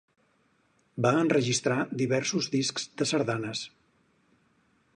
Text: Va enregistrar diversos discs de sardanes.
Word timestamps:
Va 1.05 1.11
enregistrar 1.25 1.77
diversos 2.01 2.47
discs 2.55 2.89
de 3.03 3.09
sardanes. 3.11 3.65